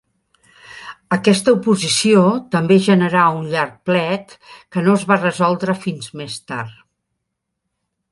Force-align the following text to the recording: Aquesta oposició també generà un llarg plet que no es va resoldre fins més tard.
Aquesta 1.15 1.51
oposició 1.57 2.23
també 2.55 2.77
generà 2.85 3.25
un 3.41 3.45
llarg 3.51 3.75
plet 3.89 4.33
que 4.77 4.83
no 4.87 4.95
es 5.01 5.05
va 5.13 5.19
resoldre 5.21 5.77
fins 5.85 6.09
més 6.23 6.39
tard. 6.53 6.81